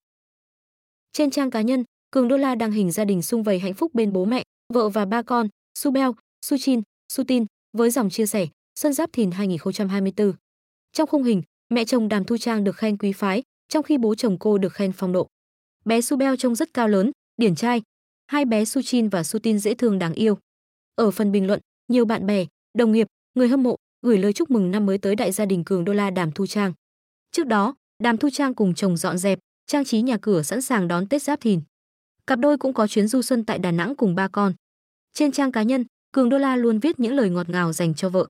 Trên 1.13 1.31
trang 1.31 1.51
cá 1.51 1.61
nhân, 1.61 1.85
Cường 2.11 2.29
Đô 2.29 2.37
La 2.37 2.55
đăng 2.55 2.73
hình 2.73 2.91
gia 2.91 3.05
đình 3.05 3.23
sung 3.23 3.43
vầy 3.43 3.59
hạnh 3.59 3.75
phúc 3.75 3.95
bên 3.95 4.13
bố 4.13 4.25
mẹ, 4.25 4.43
vợ 4.75 4.89
và 4.89 5.05
ba 5.05 5.23
con, 5.23 5.49
Su 5.79 5.91
Beo, 5.91 6.15
Su 6.47 6.59
Chin, 6.59 6.83
Su 7.13 7.25
Tin, 7.25 7.47
với 7.75 7.91
dòng 7.91 8.11
chia 8.11 8.27
sẻ 8.27 8.47
Xuân 8.79 8.93
Giáp 8.93 9.13
Thìn 9.13 9.31
2024. 9.31 10.33
Trong 10.93 11.09
khung 11.09 11.23
hình, 11.23 11.43
mẹ 11.69 11.85
chồng 11.85 12.09
Đàm 12.09 12.25
Thu 12.25 12.37
Trang 12.39 12.65
được 12.65 12.77
khen 12.77 12.99
quý 12.99 13.13
phái, 13.13 13.43
trong 13.69 13.83
khi 13.83 13.99
bố 13.99 14.15
chồng 14.15 14.39
cô 14.39 14.59
được 14.59 14.73
khen 14.73 14.93
phong 14.93 15.13
độ. 15.13 15.29
Bé 15.85 16.01
Su 16.01 16.17
Beo 16.17 16.37
trông 16.37 16.55
rất 16.55 16.75
cao 16.75 16.89
lớn, 16.89 17.11
điển 17.37 17.55
trai. 17.55 17.83
Hai 18.27 18.45
bé 18.45 18.65
Su 18.65 18.83
Chin 18.83 19.09
và 19.09 19.23
Su 19.23 19.41
Tin 19.41 19.59
dễ 19.59 19.75
thương 19.75 19.99
đáng 19.99 20.15
yêu. 20.15 20.39
Ở 20.95 21.11
phần 21.11 21.33
bình 21.33 21.47
luận, 21.47 21.61
nhiều 21.89 22.05
bạn 22.05 22.27
bè, 22.27 22.47
đồng 22.79 22.93
nghiệp, 22.93 23.07
người 23.35 23.49
hâm 23.49 23.63
mộ 23.63 23.77
gửi 24.03 24.19
lời 24.19 24.33
chúc 24.33 24.51
mừng 24.51 24.71
năm 24.71 24.87
mới 24.87 24.99
tới 24.99 25.17
đại 25.17 25.33
gia 25.33 25.45
đình 25.45 25.65
Cường 25.65 25.85
Đô 25.85 25.93
La 25.93 26.11
Đàm 26.11 26.33
Thu 26.33 26.47
Trang. 26.47 26.73
Trước 27.33 27.47
đó, 27.47 27.75
Đàm 28.03 28.17
Thu 28.17 28.31
Trang 28.33 28.55
cùng 28.55 28.75
chồng 28.75 28.97
dọn 28.97 29.19
dẹp, 29.19 29.39
trang 29.67 29.85
trí 29.85 30.03
nhà 30.03 30.17
cửa 30.23 30.43
sẵn 30.43 30.63
sàng 30.63 30.89
đón 30.89 31.09
Tết 31.09 31.23
Giáp 31.23 31.41
Thìn. 31.41 31.61
Cặp 32.27 32.39
đôi 32.39 32.59
cũng 32.59 32.73
có 32.73 32.87
chuyến 32.87 33.09
du 33.09 33.23
xuân 33.23 33.45
tại 33.45 33.59
Đà 33.59 33.71
Nẵng 33.71 33.97
cùng 33.97 34.15
ba 34.15 34.29
con. 34.29 34.53
Trên 35.13 35.33
trang 35.33 35.53
cá 35.53 35.63
nhân, 35.63 35.85
Cường 36.15 36.29
Đô 36.29 36.39
La 36.39 36.57
luôn 36.57 36.79
viết 36.79 37.01
những 37.01 37.15
lời 37.15 37.31
ngọt 37.31 37.49
ngào 37.49 37.73
dành 37.73 37.95
cho 37.95 38.09
vợ. 38.09 38.27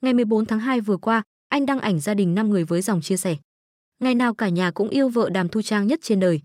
Ngày 0.00 0.14
14 0.14 0.46
tháng 0.46 0.60
2 0.60 0.80
vừa 0.80 0.96
qua, 0.96 1.22
anh 1.48 1.66
đăng 1.66 1.80
ảnh 1.80 2.00
gia 2.00 2.14
đình 2.14 2.34
5 2.34 2.50
người 2.50 2.64
với 2.64 2.82
dòng 2.82 3.00
chia 3.00 3.16
sẻ. 3.16 3.36
Ngày 3.98 4.14
nào 4.14 4.34
cả 4.34 4.48
nhà 4.48 4.70
cũng 4.70 4.88
yêu 4.88 5.08
vợ 5.08 5.30
Đàm 5.30 5.48
Thu 5.48 5.62
Trang 5.62 5.86
nhất 5.86 5.98
trên 6.02 6.20
đời. 6.20 6.40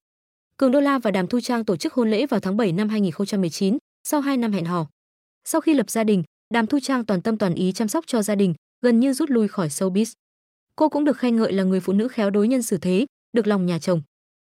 Cường 0.58 0.72
Đô 0.72 0.80
La 0.80 1.00
và 1.00 1.12
Đàm 1.12 1.28
Thu 1.28 1.40
Trang 1.40 1.66
tổ 1.66 1.76
chức 1.76 1.94
hôn 1.94 2.12
lễ 2.12 2.26
vào 2.26 2.40
tháng 2.40 2.58
7 2.58 2.72
năm 2.72 2.90
2019, 2.90 3.78
sau 4.04 4.22
2 4.22 4.38
năm 4.38 4.52
hẹn 4.52 4.66
hò. 4.66 4.88
Sau 5.46 5.62
khi 5.62 5.74
lập 5.74 5.90
gia 5.90 6.04
đình, 6.04 6.24
Đàm 6.54 6.68
Thu 6.68 6.80
Trang 6.80 7.06
toàn 7.06 7.22
tâm 7.22 7.38
toàn 7.38 7.56
ý 7.56 7.72
chăm 7.72 7.88
sóc 7.88 8.04
cho 8.08 8.22
gia 8.22 8.36
đình, 8.36 8.54
gần 8.82 9.00
như 9.00 9.14
rút 9.14 9.30
lui 9.30 9.48
khỏi 9.48 9.68
showbiz. 9.68 10.14
Cô 10.76 10.90
cũng 10.90 11.04
được 11.04 11.18
khen 11.18 11.36
ngợi 11.36 11.54
là 11.54 11.64
người 11.64 11.80
phụ 11.80 11.94
nữ 11.94 12.08
khéo 12.08 12.30
đối 12.30 12.48
nhân 12.48 12.64
xử 12.64 12.78
thế, 12.78 13.06
được 13.34 13.48
lòng 13.48 13.66
nhà 13.66 13.80
chồng. 13.80 14.02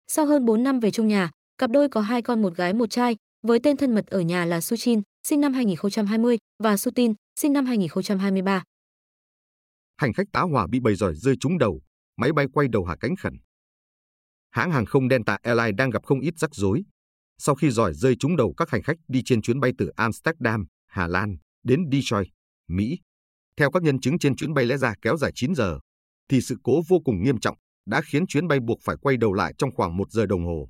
Sau 0.09 0.27
hơn 0.27 0.45
4 0.45 0.63
năm 0.63 0.81
về 0.81 0.91
chung 0.91 1.09
nhà, 1.09 1.31
cặp 1.59 1.71
đôi 1.71 1.89
có 1.89 2.01
hai 2.01 2.23
con 2.23 2.43
một 2.43 2.57
gái 2.57 2.73
một 2.73 2.91
trai, 2.91 3.17
với 3.43 3.59
tên 3.59 3.77
thân 3.77 3.95
mật 3.95 4.07
ở 4.07 4.21
nhà 4.21 4.45
là 4.45 4.61
Su 4.61 4.77
Chin, 4.77 5.03
sinh 5.27 5.41
năm 5.41 5.53
2020 5.53 6.39
và 6.63 6.77
Sutin 6.77 7.15
sinh 7.41 7.53
năm 7.53 7.67
2023. 7.67 8.63
Hành 9.97 10.13
khách 10.13 10.27
tá 10.33 10.41
hỏa 10.41 10.67
bị 10.67 10.81
bầy 10.81 10.95
giỏi 10.95 11.15
rơi 11.15 11.37
trúng 11.41 11.59
đầu, 11.59 11.81
máy 12.17 12.33
bay 12.33 12.47
quay 12.53 12.69
đầu 12.69 12.85
hạ 12.85 12.97
cánh 13.01 13.17
khẩn. 13.17 13.35
Hãng 14.51 14.73
hàng 14.73 14.87
không 14.87 15.09
Delta 15.09 15.39
Airlines 15.43 15.75
đang 15.77 15.91
gặp 15.91 16.05
không 16.05 16.21
ít 16.21 16.39
rắc 16.39 16.55
rối. 16.55 16.83
Sau 17.39 17.55
khi 17.55 17.71
giỏi 17.71 17.95
rơi 17.95 18.17
trúng 18.17 18.37
đầu 18.37 18.55
các 18.57 18.71
hành 18.71 18.83
khách 18.83 18.97
đi 19.09 19.23
trên 19.25 19.43
chuyến 19.43 19.61
bay 19.61 19.73
từ 19.79 19.91
Amsterdam, 19.97 20.67
Hà 20.87 21.07
Lan 21.07 21.37
đến 21.63 21.81
Detroit, 21.93 22.27
Mỹ. 22.69 22.99
Theo 23.57 23.71
các 23.71 23.83
nhân 23.83 24.01
chứng 24.01 24.19
trên 24.19 24.37
chuyến 24.37 24.55
bay 24.55 24.67
lẽ 24.67 24.77
ra 24.77 24.95
kéo 25.03 25.17
dài 25.17 25.33
9 25.35 25.55
giờ, 25.55 25.79
thì 26.29 26.41
sự 26.41 26.57
cố 26.63 26.83
vô 26.89 27.01
cùng 27.05 27.23
nghiêm 27.23 27.41
trọng 27.41 27.57
đã 27.87 28.01
khiến 28.05 28.27
chuyến 28.27 28.49
bay 28.49 28.61
buộc 28.61 28.79
phải 28.85 28.97
quay 29.03 29.17
đầu 29.17 29.33
lại 29.33 29.55
trong 29.59 29.71
khoảng 29.75 29.97
một 29.97 30.11
giờ 30.11 30.27
đồng 30.27 30.45
hồ. 30.45 30.69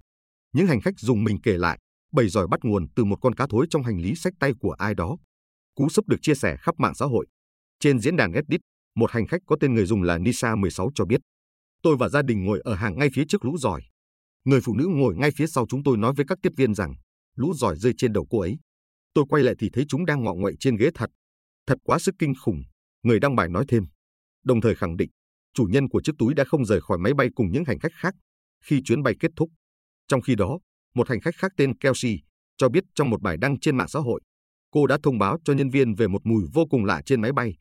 Những 0.52 0.66
hành 0.66 0.80
khách 0.80 0.94
dùng 0.98 1.24
mình 1.24 1.38
kể 1.42 1.58
lại, 1.58 1.78
bầy 2.12 2.28
giỏi 2.28 2.46
bắt 2.46 2.60
nguồn 2.62 2.86
từ 2.96 3.04
một 3.04 3.16
con 3.20 3.34
cá 3.34 3.46
thối 3.50 3.66
trong 3.70 3.82
hành 3.82 4.00
lý 4.00 4.14
sách 4.14 4.32
tay 4.40 4.52
của 4.60 4.72
ai 4.72 4.94
đó. 4.94 5.16
Cú 5.74 5.88
sốc 5.88 6.08
được 6.08 6.16
chia 6.22 6.34
sẻ 6.34 6.56
khắp 6.60 6.74
mạng 6.78 6.94
xã 6.94 7.06
hội. 7.06 7.26
Trên 7.80 8.00
diễn 8.00 8.16
đàn 8.16 8.32
Reddit, 8.32 8.60
một 8.96 9.10
hành 9.10 9.26
khách 9.26 9.42
có 9.46 9.56
tên 9.60 9.74
người 9.74 9.86
dùng 9.86 10.02
là 10.02 10.18
Nisa16 10.18 10.90
cho 10.94 11.04
biết, 11.04 11.20
tôi 11.82 11.96
và 11.96 12.08
gia 12.08 12.22
đình 12.22 12.44
ngồi 12.44 12.60
ở 12.64 12.74
hàng 12.74 12.98
ngay 12.98 13.08
phía 13.14 13.24
trước 13.28 13.44
lũ 13.44 13.58
giỏi. 13.58 13.82
Người 14.44 14.60
phụ 14.64 14.74
nữ 14.76 14.86
ngồi 14.90 15.16
ngay 15.16 15.30
phía 15.36 15.46
sau 15.46 15.66
chúng 15.68 15.82
tôi 15.82 15.96
nói 15.96 16.12
với 16.16 16.26
các 16.28 16.38
tiếp 16.42 16.52
viên 16.56 16.74
rằng, 16.74 16.94
lũ 17.36 17.54
giỏi 17.54 17.76
rơi 17.76 17.92
trên 17.98 18.12
đầu 18.12 18.26
cô 18.30 18.40
ấy. 18.40 18.58
Tôi 19.14 19.24
quay 19.28 19.42
lại 19.42 19.54
thì 19.58 19.70
thấy 19.72 19.84
chúng 19.88 20.06
đang 20.06 20.24
ngọ 20.24 20.34
nguậy 20.34 20.54
trên 20.60 20.76
ghế 20.76 20.90
thật. 20.94 21.10
Thật 21.66 21.78
quá 21.84 21.98
sức 21.98 22.14
kinh 22.18 22.32
khủng, 22.44 22.62
người 23.02 23.20
đăng 23.20 23.36
bài 23.36 23.48
nói 23.48 23.64
thêm. 23.68 23.84
Đồng 24.44 24.60
thời 24.60 24.74
khẳng 24.74 24.96
định, 24.96 25.10
chủ 25.54 25.64
nhân 25.64 25.88
của 25.88 26.02
chiếc 26.02 26.12
túi 26.18 26.34
đã 26.34 26.44
không 26.44 26.64
rời 26.64 26.80
khỏi 26.80 26.98
máy 26.98 27.14
bay 27.14 27.28
cùng 27.34 27.52
những 27.52 27.64
hành 27.64 27.78
khách 27.78 27.92
khác 27.94 28.14
khi 28.64 28.82
chuyến 28.84 29.02
bay 29.02 29.14
kết 29.20 29.30
thúc. 29.36 29.50
Trong 30.08 30.20
khi 30.20 30.34
đó, 30.34 30.58
một 30.94 31.08
hành 31.08 31.20
khách 31.20 31.36
khác 31.36 31.52
tên 31.56 31.78
Kelsey 31.78 32.20
cho 32.56 32.68
biết 32.68 32.84
trong 32.94 33.10
một 33.10 33.22
bài 33.22 33.36
đăng 33.36 33.60
trên 33.60 33.76
mạng 33.76 33.88
xã 33.88 34.00
hội, 34.00 34.20
cô 34.70 34.86
đã 34.86 34.98
thông 35.02 35.18
báo 35.18 35.38
cho 35.44 35.52
nhân 35.52 35.70
viên 35.70 35.94
về 35.94 36.08
một 36.08 36.20
mùi 36.24 36.44
vô 36.52 36.66
cùng 36.70 36.84
lạ 36.84 37.02
trên 37.06 37.20
máy 37.20 37.32
bay. 37.32 37.56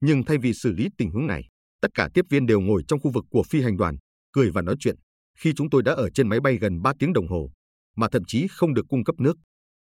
Nhưng 0.00 0.24
thay 0.24 0.38
vì 0.38 0.54
xử 0.54 0.72
lý 0.72 0.88
tình 0.98 1.10
huống 1.10 1.26
này, 1.26 1.48
tất 1.80 1.88
cả 1.94 2.08
tiếp 2.14 2.24
viên 2.30 2.46
đều 2.46 2.60
ngồi 2.60 2.82
trong 2.88 3.00
khu 3.00 3.10
vực 3.10 3.24
của 3.30 3.42
phi 3.42 3.62
hành 3.62 3.76
đoàn, 3.76 3.96
cười 4.32 4.50
và 4.50 4.62
nói 4.62 4.76
chuyện 4.80 4.96
khi 5.38 5.52
chúng 5.56 5.70
tôi 5.70 5.82
đã 5.82 5.92
ở 5.92 6.10
trên 6.10 6.28
máy 6.28 6.40
bay 6.40 6.56
gần 6.56 6.82
3 6.82 6.92
tiếng 6.98 7.12
đồng 7.12 7.28
hồ, 7.28 7.50
mà 7.96 8.08
thậm 8.12 8.22
chí 8.26 8.46
không 8.50 8.74
được 8.74 8.86
cung 8.88 9.04
cấp 9.04 9.14
nước. 9.18 9.36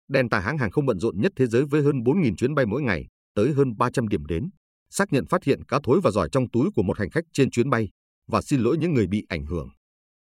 Delta 0.09 0.41
hãng 0.41 0.59
hàng 0.59 0.71
không 0.71 0.87
bận 0.87 0.99
rộn 0.99 1.21
nhất 1.21 1.33
thế 1.37 1.47
giới 1.47 1.65
với 1.65 1.83
hơn 1.83 1.97
4.000 2.03 2.37
chuyến 2.37 2.55
bay 2.55 2.67
mỗi 2.67 2.83
ngày, 2.83 3.07
tới 3.35 3.53
hơn 3.53 3.77
300 3.79 4.09
điểm 4.09 4.27
đến, 4.27 4.51
xác 4.91 5.13
nhận 5.13 5.27
phát 5.27 5.45
hiện 5.45 5.65
cá 5.65 5.79
thối 5.83 6.01
và 6.05 6.11
giỏi 6.11 6.29
trong 6.33 6.51
túi 6.51 6.71
của 6.75 6.83
một 6.83 6.99
hành 6.99 7.11
khách 7.11 7.25
trên 7.33 7.51
chuyến 7.51 7.71
bay 7.71 7.89
và 8.29 8.43
xin 8.43 8.61
lỗi 8.61 8.77
những 8.79 8.95
người 8.95 9.07
bị 9.07 9.25
ảnh 9.29 9.47
hưởng. 9.47 9.69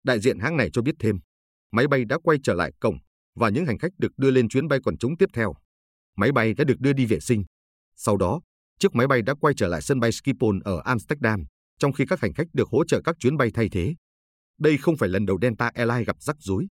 Đại 0.04 0.20
diện 0.20 0.40
hãng 0.40 0.58
này 0.58 0.70
cho 0.74 0.82
biết 0.82 0.96
thêm, 1.00 1.20
máy 1.72 1.88
bay 1.88 2.06
đã 2.06 2.18
quay 2.24 2.38
trở 2.44 2.54
lại 2.54 2.72
cổng 2.80 2.98
và 3.36 3.50
những 3.50 3.66
hành 3.66 3.78
khách 3.78 3.92
được 3.98 4.12
đưa 4.18 4.32
lên 4.32 4.50
chuyến 4.50 4.68
bay 4.68 4.80
quần 4.84 4.98
chúng 4.98 5.18
tiếp 5.18 5.30
theo. 5.34 5.54
Máy 6.18 6.32
bay 6.32 6.54
đã 6.54 6.64
được 6.64 6.80
đưa 6.80 6.94
đi 6.94 7.06
vệ 7.06 7.20
sinh. 7.20 7.44
Sau 7.96 8.18
đó, 8.18 8.42
chiếc 8.80 8.96
máy 8.96 9.08
bay 9.08 9.22
đã 9.22 9.34
quay 9.42 9.54
trở 9.58 9.68
lại 9.68 9.82
sân 9.82 10.00
bay 10.00 10.12
Schiphol 10.12 10.58
ở 10.64 10.82
Amsterdam, 10.86 11.44
trong 11.80 11.94
khi 11.94 12.06
các 12.10 12.20
hành 12.20 12.34
khách 12.34 12.48
được 12.54 12.70
hỗ 12.70 12.86
trợ 12.86 13.02
các 13.04 13.16
chuyến 13.20 13.38
bay 13.38 13.52
thay 13.54 13.70
thế. 13.72 13.96
Đây 14.60 14.78
không 14.78 14.98
phải 14.98 15.10
lần 15.10 15.26
đầu 15.26 15.40
Delta 15.42 15.72
Airlines 15.74 16.08
gặp 16.08 16.16
rắc 16.20 16.36
rối. 16.40 16.68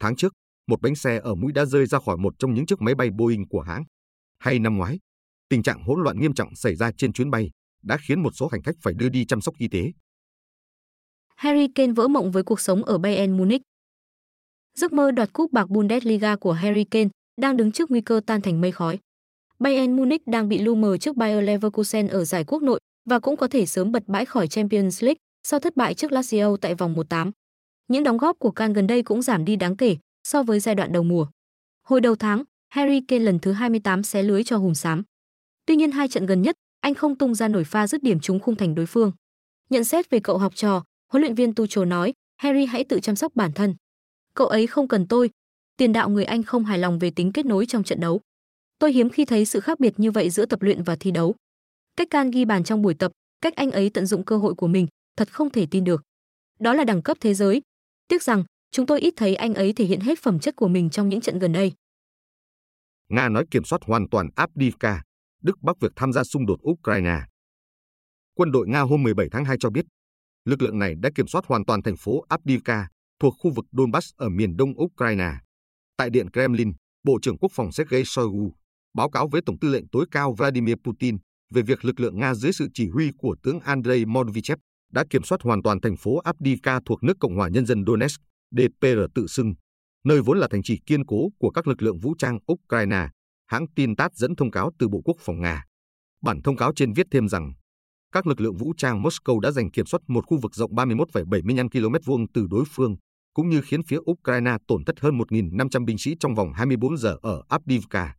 Tháng 0.00 0.16
trước, 0.16 0.32
một 0.66 0.80
bánh 0.80 0.94
xe 0.94 1.20
ở 1.22 1.34
mũi 1.34 1.52
đã 1.52 1.64
rơi 1.64 1.86
ra 1.86 1.98
khỏi 1.98 2.16
một 2.16 2.34
trong 2.38 2.54
những 2.54 2.66
chiếc 2.66 2.80
máy 2.80 2.94
bay 2.94 3.10
Boeing 3.10 3.48
của 3.48 3.60
hãng. 3.60 3.84
Hay 4.38 4.58
năm 4.58 4.76
ngoái, 4.76 4.98
tình 5.48 5.62
trạng 5.62 5.82
hỗn 5.82 6.02
loạn 6.02 6.20
nghiêm 6.20 6.34
trọng 6.34 6.54
xảy 6.54 6.74
ra 6.74 6.90
trên 6.96 7.12
chuyến 7.12 7.30
bay 7.30 7.50
đã 7.82 7.98
khiến 8.08 8.22
một 8.22 8.30
số 8.34 8.48
hành 8.52 8.62
khách 8.62 8.76
phải 8.82 8.94
đưa 8.94 9.08
đi 9.08 9.24
chăm 9.24 9.40
sóc 9.40 9.54
y 9.58 9.68
tế. 9.68 9.92
Harry 11.36 11.68
Kane 11.74 11.92
vỡ 11.92 12.08
mộng 12.08 12.30
với 12.30 12.42
cuộc 12.42 12.60
sống 12.60 12.84
ở 12.84 12.98
Bayern 12.98 13.36
Munich. 13.36 13.62
Giấc 14.78 14.92
mơ 14.92 15.10
đoạt 15.10 15.32
cúp 15.32 15.52
bạc 15.52 15.70
Bundesliga 15.70 16.36
của 16.36 16.52
Harry 16.52 16.84
Kane 16.84 17.08
đang 17.40 17.56
đứng 17.56 17.72
trước 17.72 17.90
nguy 17.90 18.00
cơ 18.00 18.20
tan 18.26 18.40
thành 18.40 18.60
mây 18.60 18.72
khói. 18.72 18.98
Bayern 19.58 19.96
Munich 19.96 20.26
đang 20.26 20.48
bị 20.48 20.58
lu 20.58 20.74
mờ 20.74 20.96
trước 20.96 21.16
Bayer 21.16 21.44
Leverkusen 21.44 22.08
ở 22.08 22.24
giải 22.24 22.44
quốc 22.44 22.62
nội 22.62 22.80
và 23.04 23.18
cũng 23.18 23.36
có 23.36 23.48
thể 23.48 23.66
sớm 23.66 23.92
bật 23.92 24.02
bãi 24.06 24.24
khỏi 24.24 24.48
Champions 24.48 25.02
League 25.02 25.18
sau 25.42 25.60
thất 25.60 25.76
bại 25.76 25.94
trước 25.94 26.12
Lazio 26.12 26.56
tại 26.56 26.74
vòng 26.74 26.94
1/8. 26.94 27.30
Những 27.88 28.04
đóng 28.04 28.16
góp 28.16 28.38
của 28.38 28.50
Kane 28.50 28.74
gần 28.74 28.86
đây 28.86 29.02
cũng 29.02 29.22
giảm 29.22 29.44
đi 29.44 29.56
đáng 29.56 29.76
kể 29.76 29.96
so 30.28 30.42
với 30.42 30.60
giai 30.60 30.74
đoạn 30.74 30.92
đầu 30.92 31.02
mùa. 31.02 31.26
Hồi 31.82 32.00
đầu 32.00 32.16
tháng, 32.16 32.42
Harry 32.68 33.00
Kane 33.00 33.24
lần 33.24 33.38
thứ 33.38 33.52
28 33.52 34.02
xé 34.02 34.22
lưới 34.22 34.44
cho 34.44 34.56
hùng 34.56 34.74
xám. 34.74 35.02
Tuy 35.66 35.76
nhiên 35.76 35.90
hai 35.90 36.08
trận 36.08 36.26
gần 36.26 36.42
nhất, 36.42 36.56
anh 36.80 36.94
không 36.94 37.18
tung 37.18 37.34
ra 37.34 37.48
nổi 37.48 37.64
pha 37.64 37.86
dứt 37.86 38.02
điểm 38.02 38.20
trúng 38.20 38.40
khung 38.40 38.56
thành 38.56 38.74
đối 38.74 38.86
phương. 38.86 39.12
Nhận 39.70 39.84
xét 39.84 40.10
về 40.10 40.20
cậu 40.20 40.38
học 40.38 40.56
trò, 40.56 40.84
huấn 41.12 41.22
luyện 41.22 41.34
viên 41.34 41.54
Tuchel 41.54 41.84
nói, 41.84 42.12
Harry 42.36 42.66
hãy 42.66 42.84
tự 42.84 43.00
chăm 43.00 43.16
sóc 43.16 43.36
bản 43.36 43.52
thân. 43.52 43.74
Cậu 44.38 44.46
ấy 44.46 44.66
không 44.66 44.88
cần 44.88 45.06
tôi. 45.06 45.30
Tiền 45.76 45.92
đạo 45.92 46.08
người 46.08 46.24
Anh 46.24 46.42
không 46.42 46.64
hài 46.64 46.78
lòng 46.78 46.98
về 46.98 47.10
tính 47.10 47.32
kết 47.32 47.46
nối 47.46 47.66
trong 47.66 47.84
trận 47.84 48.00
đấu. 48.00 48.20
Tôi 48.78 48.92
hiếm 48.92 49.10
khi 49.10 49.24
thấy 49.24 49.44
sự 49.44 49.60
khác 49.60 49.80
biệt 49.80 49.94
như 49.96 50.10
vậy 50.10 50.30
giữa 50.30 50.46
tập 50.46 50.62
luyện 50.62 50.82
và 50.82 50.96
thi 51.00 51.10
đấu. 51.10 51.34
Cách 51.96 52.10
Can 52.10 52.30
ghi 52.30 52.44
bàn 52.44 52.64
trong 52.64 52.82
buổi 52.82 52.94
tập, 52.94 53.12
cách 53.40 53.56
anh 53.56 53.70
ấy 53.70 53.90
tận 53.90 54.06
dụng 54.06 54.24
cơ 54.24 54.36
hội 54.36 54.54
của 54.54 54.66
mình, 54.66 54.86
thật 55.16 55.32
không 55.32 55.50
thể 55.50 55.66
tin 55.70 55.84
được. 55.84 56.02
Đó 56.58 56.74
là 56.74 56.84
đẳng 56.84 57.02
cấp 57.02 57.16
thế 57.20 57.34
giới. 57.34 57.62
Tiếc 58.08 58.22
rằng, 58.22 58.44
chúng 58.70 58.86
tôi 58.86 59.00
ít 59.00 59.14
thấy 59.16 59.34
anh 59.34 59.54
ấy 59.54 59.72
thể 59.72 59.84
hiện 59.84 60.00
hết 60.00 60.18
phẩm 60.18 60.38
chất 60.38 60.56
của 60.56 60.68
mình 60.68 60.90
trong 60.90 61.08
những 61.08 61.20
trận 61.20 61.38
gần 61.38 61.52
đây. 61.52 61.72
Nga 63.08 63.28
nói 63.28 63.44
kiểm 63.50 63.64
soát 63.64 63.82
hoàn 63.84 64.08
toàn 64.08 64.28
Avdiivka, 64.36 65.02
Đức 65.42 65.62
Bắc 65.62 65.80
việc 65.80 65.92
tham 65.96 66.12
gia 66.12 66.24
xung 66.24 66.46
đột 66.46 66.60
Ukraine. 66.70 67.18
Quân 68.34 68.52
đội 68.52 68.68
Nga 68.68 68.80
hôm 68.80 69.02
17 69.02 69.28
tháng 69.32 69.44
2 69.44 69.56
cho 69.60 69.70
biết, 69.70 69.84
lực 70.44 70.62
lượng 70.62 70.78
này 70.78 70.94
đã 71.00 71.10
kiểm 71.14 71.26
soát 71.26 71.46
hoàn 71.46 71.64
toàn 71.64 71.82
thành 71.82 71.96
phố 71.96 72.24
Avdiivka 72.28 72.88
thuộc 73.20 73.34
khu 73.38 73.50
vực 73.50 73.64
Donbass 73.72 74.10
ở 74.16 74.28
miền 74.28 74.56
đông 74.56 74.82
Ukraine. 74.82 75.30
Tại 75.96 76.10
Điện 76.10 76.30
Kremlin, 76.30 76.72
Bộ 77.04 77.18
trưởng 77.22 77.38
Quốc 77.38 77.52
phòng 77.54 77.72
Sergei 77.72 78.02
Shoigu 78.04 78.52
báo 78.94 79.10
cáo 79.10 79.28
với 79.28 79.40
Tổng 79.46 79.58
tư 79.58 79.68
lệnh 79.68 79.88
tối 79.88 80.06
cao 80.10 80.34
Vladimir 80.38 80.74
Putin 80.84 81.16
về 81.54 81.62
việc 81.62 81.84
lực 81.84 82.00
lượng 82.00 82.18
Nga 82.18 82.34
dưới 82.34 82.52
sự 82.52 82.68
chỉ 82.74 82.88
huy 82.88 83.10
của 83.18 83.36
tướng 83.42 83.60
Andrei 83.60 84.04
Monovichev 84.04 84.58
đã 84.92 85.04
kiểm 85.10 85.22
soát 85.22 85.42
hoàn 85.42 85.62
toàn 85.62 85.80
thành 85.80 85.96
phố 85.96 86.18
Avdiivka 86.18 86.80
thuộc 86.86 87.02
nước 87.02 87.16
Cộng 87.20 87.36
hòa 87.36 87.48
Nhân 87.48 87.66
dân 87.66 87.84
Donetsk, 87.86 88.20
DPR 88.50 88.98
tự 89.14 89.26
xưng, 89.26 89.54
nơi 90.04 90.22
vốn 90.22 90.38
là 90.38 90.48
thành 90.50 90.62
trì 90.62 90.78
kiên 90.86 91.06
cố 91.06 91.28
của 91.38 91.50
các 91.50 91.68
lực 91.68 91.82
lượng 91.82 91.98
vũ 91.98 92.14
trang 92.18 92.38
Ukraine, 92.52 93.08
hãng 93.46 93.66
tin 93.76 93.96
TASS 93.96 94.14
dẫn 94.14 94.36
thông 94.36 94.50
cáo 94.50 94.70
từ 94.78 94.88
Bộ 94.88 95.00
Quốc 95.04 95.16
phòng 95.20 95.40
Nga. 95.40 95.64
Bản 96.22 96.42
thông 96.42 96.56
cáo 96.56 96.72
trên 96.76 96.92
viết 96.92 97.06
thêm 97.10 97.28
rằng, 97.28 97.52
các 98.12 98.26
lực 98.26 98.40
lượng 98.40 98.56
vũ 98.56 98.72
trang 98.76 99.02
Moscow 99.02 99.40
đã 99.40 99.50
giành 99.50 99.70
kiểm 99.70 99.86
soát 99.86 100.00
một 100.08 100.26
khu 100.26 100.38
vực 100.42 100.54
rộng 100.54 100.74
31,75 100.74 101.68
km 101.68 101.94
vuông 102.04 102.32
từ 102.32 102.46
đối 102.50 102.64
phương, 102.74 102.96
cũng 103.38 103.48
như 103.48 103.60
khiến 103.60 103.82
phía 103.82 103.98
Ukraine 104.10 104.56
tổn 104.68 104.84
thất 104.84 105.00
hơn 105.00 105.18
1.500 105.18 105.84
binh 105.84 105.98
sĩ 105.98 106.14
trong 106.20 106.34
vòng 106.34 106.52
24 106.52 106.96
giờ 106.96 107.16
ở 107.22 107.42
Avdiivka. 107.48 108.14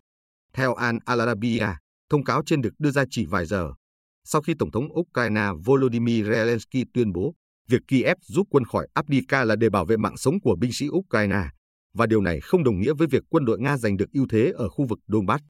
Theo 0.53 0.73
Al 0.73 0.95
Arabiya, 1.05 1.77
thông 2.09 2.23
cáo 2.23 2.41
trên 2.45 2.61
được 2.61 2.69
đưa 2.79 2.91
ra 2.91 3.03
chỉ 3.09 3.25
vài 3.25 3.45
giờ 3.45 3.73
sau 4.23 4.41
khi 4.41 4.53
Tổng 4.59 4.71
thống 4.71 4.87
Ukraine 4.99 5.47
Volodymyr 5.65 6.25
Zelensky 6.25 6.85
tuyên 6.93 7.13
bố 7.13 7.33
việc 7.69 7.81
Kiev 7.87 8.17
rút 8.21 8.47
quân 8.49 8.63
khỏi 8.63 8.87
Avdiivka 8.93 9.43
là 9.43 9.55
để 9.55 9.69
bảo 9.69 9.85
vệ 9.85 9.97
mạng 9.97 10.17
sống 10.17 10.41
của 10.41 10.55
binh 10.61 10.71
sĩ 10.73 10.87
Ukraine, 10.89 11.43
và 11.93 12.05
điều 12.05 12.21
này 12.21 12.39
không 12.41 12.63
đồng 12.63 12.79
nghĩa 12.79 12.93
với 12.93 13.07
việc 13.07 13.23
quân 13.29 13.45
đội 13.45 13.59
Nga 13.59 13.77
giành 13.77 13.97
được 13.97 14.11
ưu 14.13 14.25
thế 14.29 14.51
ở 14.55 14.69
khu 14.69 14.85
vực 14.85 14.99
Donbass. 15.07 15.43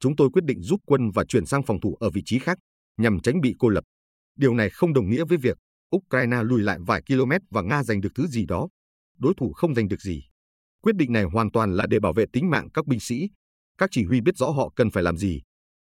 Chúng 0.00 0.16
tôi 0.16 0.30
quyết 0.30 0.44
định 0.44 0.62
rút 0.62 0.80
quân 0.86 1.10
và 1.10 1.24
chuyển 1.24 1.46
sang 1.46 1.62
phòng 1.62 1.80
thủ 1.80 1.96
ở 2.00 2.10
vị 2.10 2.22
trí 2.24 2.38
khác 2.38 2.58
nhằm 2.96 3.20
tránh 3.20 3.40
bị 3.40 3.54
cô 3.58 3.68
lập. 3.68 3.84
Điều 4.36 4.54
này 4.54 4.70
không 4.70 4.92
đồng 4.92 5.10
nghĩa 5.10 5.24
với 5.24 5.38
việc 5.38 5.58
Ukraine 5.96 6.42
lùi 6.42 6.62
lại 6.62 6.78
vài 6.86 7.02
km 7.08 7.32
và 7.50 7.62
Nga 7.62 7.82
giành 7.82 8.00
được 8.00 8.10
thứ 8.14 8.26
gì 8.26 8.46
đó. 8.46 8.68
Đối 9.18 9.34
thủ 9.36 9.52
không 9.52 9.74
giành 9.74 9.88
được 9.88 10.00
gì. 10.00 10.24
Quyết 10.82 10.96
định 10.96 11.12
này 11.12 11.24
hoàn 11.24 11.50
toàn 11.50 11.76
là 11.76 11.86
để 11.86 12.00
bảo 12.00 12.12
vệ 12.12 12.24
tính 12.32 12.50
mạng 12.50 12.68
các 12.74 12.86
binh 12.86 13.00
sĩ. 13.00 13.30
Các 13.78 13.90
chỉ 13.92 14.04
huy 14.04 14.20
biết 14.20 14.36
rõ 14.36 14.50
họ 14.50 14.72
cần 14.76 14.90
phải 14.90 15.02
làm 15.02 15.16
gì. 15.16 15.42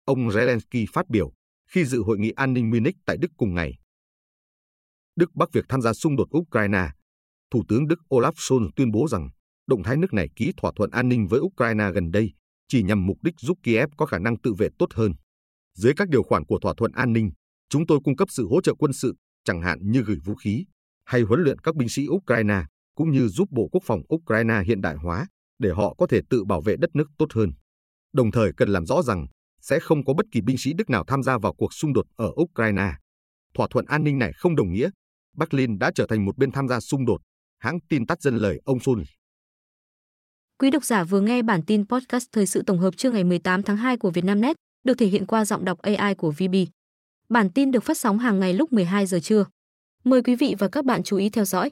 Ông 0.04 0.28
Zelensky 0.28 0.86
phát 0.92 1.08
biểu 1.08 1.32
khi 1.70 1.84
dự 1.84 2.02
hội 2.02 2.18
nghị 2.18 2.30
an 2.30 2.52
ninh 2.52 2.70
Munich 2.70 2.96
tại 3.06 3.16
Đức 3.16 3.30
cùng 3.36 3.54
ngày. 3.54 3.78
Đức 5.16 5.34
Bắc 5.34 5.52
việc 5.52 5.64
tham 5.68 5.82
gia 5.82 5.92
xung 5.92 6.16
đột 6.16 6.36
Ukraine. 6.36 6.88
Thủ 7.50 7.64
tướng 7.68 7.88
Đức 7.88 7.98
Olaf 8.08 8.32
Scholz 8.32 8.70
tuyên 8.76 8.90
bố 8.90 9.08
rằng 9.08 9.28
động 9.66 9.82
thái 9.82 9.96
nước 9.96 10.12
này 10.12 10.28
ký 10.36 10.52
thỏa 10.56 10.72
thuận 10.76 10.90
an 10.90 11.08
ninh 11.08 11.26
với 11.26 11.40
Ukraine 11.40 11.90
gần 11.94 12.10
đây 12.10 12.32
chỉ 12.68 12.82
nhằm 12.82 13.06
mục 13.06 13.18
đích 13.22 13.34
giúp 13.40 13.58
Kiev 13.62 13.90
có 13.96 14.06
khả 14.06 14.18
năng 14.18 14.40
tự 14.40 14.54
vệ 14.54 14.68
tốt 14.78 14.86
hơn. 14.94 15.12
Dưới 15.74 15.92
các 15.96 16.08
điều 16.08 16.22
khoản 16.22 16.44
của 16.44 16.58
thỏa 16.62 16.74
thuận 16.76 16.92
an 16.92 17.12
ninh, 17.12 17.30
chúng 17.68 17.86
tôi 17.86 17.98
cung 18.04 18.16
cấp 18.16 18.28
sự 18.30 18.48
hỗ 18.48 18.60
trợ 18.60 18.74
quân 18.78 18.92
sự, 18.92 19.14
chẳng 19.44 19.62
hạn 19.62 19.78
như 19.82 20.02
gửi 20.02 20.16
vũ 20.24 20.34
khí 20.34 20.64
hay 21.04 21.20
huấn 21.20 21.40
luyện 21.40 21.58
các 21.58 21.76
binh 21.76 21.88
sĩ 21.88 22.06
Ukraine, 22.08 22.62
cũng 22.98 23.10
như 23.10 23.28
giúp 23.28 23.48
Bộ 23.50 23.68
Quốc 23.72 23.82
phòng 23.86 24.00
Ukraine 24.14 24.62
hiện 24.66 24.80
đại 24.80 24.96
hóa 24.96 25.26
để 25.58 25.70
họ 25.70 25.94
có 25.98 26.06
thể 26.06 26.20
tự 26.30 26.44
bảo 26.44 26.60
vệ 26.60 26.76
đất 26.76 26.90
nước 26.94 27.08
tốt 27.18 27.26
hơn. 27.34 27.52
Đồng 28.12 28.30
thời 28.30 28.52
cần 28.56 28.68
làm 28.68 28.86
rõ 28.86 29.02
rằng 29.02 29.26
sẽ 29.60 29.80
không 29.80 30.04
có 30.04 30.14
bất 30.14 30.26
kỳ 30.32 30.40
binh 30.40 30.58
sĩ 30.58 30.72
Đức 30.72 30.90
nào 30.90 31.04
tham 31.06 31.22
gia 31.22 31.38
vào 31.38 31.54
cuộc 31.54 31.74
xung 31.74 31.92
đột 31.92 32.06
ở 32.16 32.30
Ukraine. 32.42 32.92
Thỏa 33.54 33.66
thuận 33.70 33.84
an 33.86 34.04
ninh 34.04 34.18
này 34.18 34.32
không 34.32 34.56
đồng 34.56 34.72
nghĩa 34.72 34.90
Berlin 35.36 35.78
đã 35.78 35.90
trở 35.94 36.06
thành 36.06 36.24
một 36.24 36.38
bên 36.38 36.50
tham 36.52 36.68
gia 36.68 36.80
xung 36.80 37.06
đột, 37.06 37.20
hãng 37.58 37.78
tin 37.88 38.06
tắt 38.06 38.22
dân 38.22 38.36
lời 38.36 38.60
ông 38.64 38.80
Sun. 38.80 39.02
Quý 40.58 40.70
độc 40.70 40.84
giả 40.84 41.04
vừa 41.04 41.20
nghe 41.20 41.42
bản 41.42 41.62
tin 41.66 41.86
podcast 41.86 42.26
thời 42.32 42.46
sự 42.46 42.62
tổng 42.62 42.78
hợp 42.78 42.96
trưa 42.96 43.10
ngày 43.10 43.24
18 43.24 43.62
tháng 43.62 43.76
2 43.76 43.96
của 43.96 44.10
Vietnamnet, 44.10 44.56
được 44.84 44.94
thể 44.98 45.06
hiện 45.06 45.26
qua 45.26 45.44
giọng 45.44 45.64
đọc 45.64 45.78
AI 45.78 46.14
của 46.14 46.30
VB. 46.30 46.54
Bản 47.28 47.50
tin 47.50 47.70
được 47.70 47.84
phát 47.84 47.98
sóng 47.98 48.18
hàng 48.18 48.40
ngày 48.40 48.54
lúc 48.54 48.72
12 48.72 49.06
giờ 49.06 49.20
trưa. 49.20 49.44
Mời 50.04 50.22
quý 50.22 50.34
vị 50.36 50.54
và 50.58 50.68
các 50.68 50.84
bạn 50.84 51.02
chú 51.02 51.16
ý 51.16 51.30
theo 51.30 51.44
dõi. 51.44 51.70